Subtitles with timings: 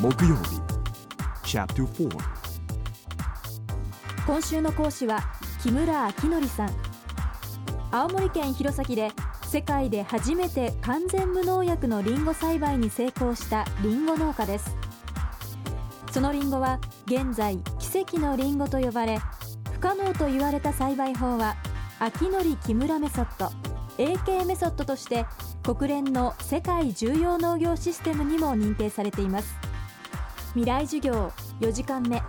[0.00, 0.62] 木曜日。
[1.44, 2.08] Chapter 4
[4.26, 5.20] 今週の講師は
[5.62, 6.70] 木村明則さん。
[7.90, 9.12] 青森県弘前で
[9.44, 14.74] 世界で初めて完全無農薬のリンゴ栽培に成功したリンゴ農家です。
[16.12, 19.18] そのリンゴは現在奇跡のリンゴと呼ばれ
[19.70, 21.56] 不可能と言われた栽培法は
[21.98, 23.52] 秋則木村メソッド
[24.02, 25.26] AK メソッドとして
[25.62, 29.69] 国連の世界重要農業システムにも認定されています。
[30.56, 32.20] 未来授業4時間目。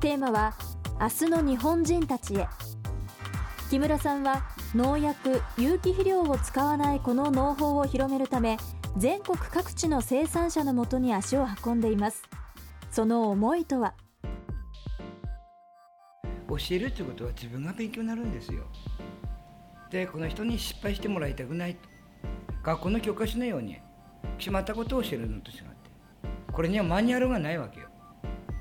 [0.00, 0.52] テーマは
[1.00, 2.46] 明日の日本人たちへ。
[3.70, 4.42] 木村さんは
[4.74, 8.58] 農薬有機肥料を使わないこの農法を広めるため
[8.98, 12.22] 全国各地の生産者のもとに足を運んでいます。
[12.90, 13.94] その思いとは？
[16.50, 18.64] 教えるということは自分が勉強になるんですよ。
[19.90, 21.78] でこの人に失敗してもらいたくない
[22.62, 23.78] 学校の教科書のように
[24.36, 25.81] 決まったことを教えるのと違って。
[26.52, 27.88] これにはマニュアルがないわけよ。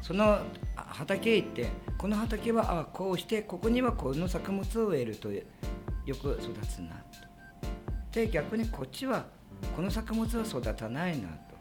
[0.01, 0.39] その
[0.75, 1.67] 畑へ行って
[1.97, 5.41] この畑はあこうしてここにはこの作物を植えるとよ
[6.07, 7.19] く育つなと。
[8.11, 9.25] で逆にこっちは
[9.75, 11.51] この作物は育たないなと。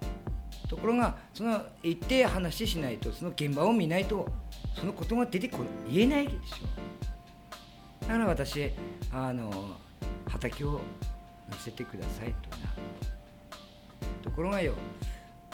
[0.69, 4.29] ところがその行って話しないとその現場を見ないと
[4.79, 8.71] そのことが出てこない言えないでしょだから私
[9.13, 9.77] あの
[10.29, 10.81] 畑を
[11.49, 12.73] 見せてくださいとな
[14.23, 14.75] ところがよ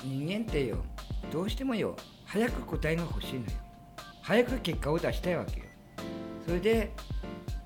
[0.05, 0.77] 人間ってよ
[1.31, 3.47] どうしてもよ早く答えが欲しいのよ。
[4.23, 5.67] 早く結果を出したいわけよ。
[6.45, 6.93] それで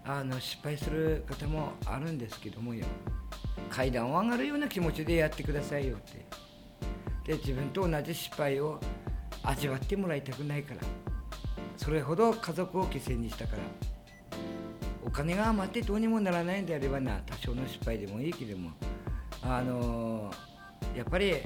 [0.05, 2.84] あの失敗する方もあるんですけどもよ。
[3.70, 6.27] 階段を上がるような気持ちでやってくださいよって。
[7.27, 8.81] で自分と同じ失敗を
[9.42, 10.81] 味わってもらいたくないから。
[11.77, 13.62] それほど家族を犠牲にしたから。
[15.05, 17.20] お金が余ってどうにもならないんであればな。
[17.25, 18.70] 多少の失敗でもいいけども。
[19.42, 20.31] あの
[20.95, 21.36] やっぱり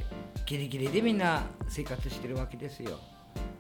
[0.46, 2.98] ギリギリでみんな生活してるわけですよ。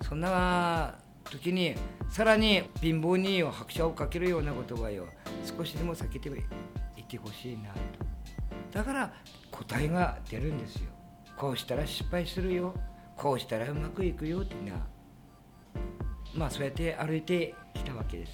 [0.02, 1.74] そんな時に
[2.10, 5.06] さらに貧乏に拍車をかけるような言葉よ。
[5.44, 7.78] 少しでも避けていってほしいなと。
[8.72, 9.12] だから
[9.50, 10.90] 答えが出るんですよ。
[11.36, 12.74] こうしたら失敗するよ。
[13.16, 14.86] こうしたらうまくいくよってな。
[16.34, 18.32] まあそうやって歩いてきたわけです。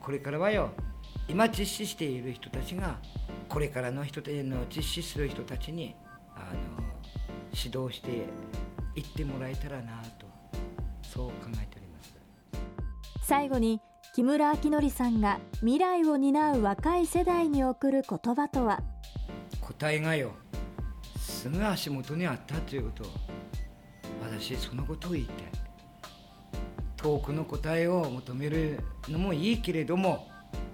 [0.00, 0.70] これからはよ
[1.28, 2.98] 今実施している人たちが
[3.48, 5.94] これからの人たちの実施する人たちに
[6.34, 6.91] あの
[7.54, 8.26] 指導して
[8.94, 10.26] いってもらえたらなと
[11.02, 12.14] そう考えております。
[13.22, 13.80] 最後に
[14.14, 18.82] 木村明則さんが未来を担う若い世代に送る言葉とは？
[19.60, 20.32] 答えがよ
[21.16, 23.06] すぐ足元にあったということを
[24.22, 25.36] 私そのことを言いたい。
[26.96, 30.28] 遠くの答えを求めるのもいいけれども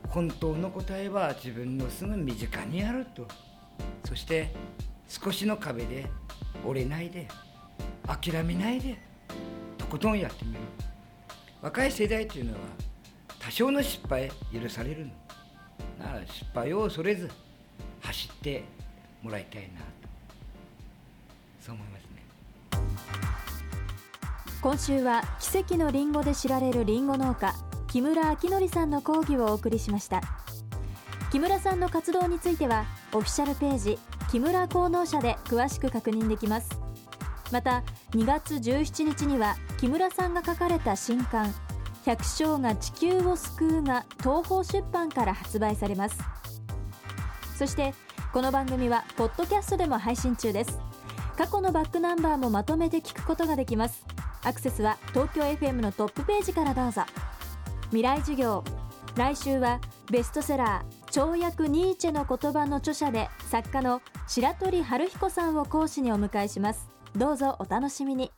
[0.09, 3.27] 本当の答えは自分のすぐ身近にあると。
[4.05, 4.55] そして
[5.07, 6.11] 少しの壁で
[6.65, 7.29] 折れないで
[8.07, 8.99] 諦めないで
[9.77, 10.61] とことんやってみる。
[11.61, 12.59] 若い世代というのは
[13.39, 15.13] 多少の失敗許されるの。
[15.99, 17.31] なら失敗を恐れず
[18.01, 18.65] 走って
[19.23, 19.87] もらいたいなと。
[21.61, 22.09] そう思いますね。
[24.61, 27.55] 今週は奇跡のリンゴで知られるリンゴ農家
[27.89, 30.21] 木村明則さんの講義をお送りしました。
[31.31, 33.99] 木村さんの活動についてはオフィシャルページ
[34.31, 36.79] 木村功能社で詳しく確認できます。
[37.51, 41.55] また2月17日には木村さんが書かれた新刊
[42.05, 46.19] 「百姓が地球を救う」が東方出版から発売されます。
[47.57, 47.95] そして
[48.33, 50.79] この番組はポッドキャストでも配信中です。
[51.39, 54.05] 過去のバックナンバーもまとめて聞くことができます。
[54.45, 57.03] アクセスは東京 FM のトップページからどうぞ。
[57.87, 58.63] 未来授業
[59.17, 59.81] 来週は
[60.11, 66.89] ベストセラー跳躍ニーチェの言葉の著者で作家の白鳥春彦さんを講師にお迎えします。
[67.17, 68.31] どうぞお楽しみに。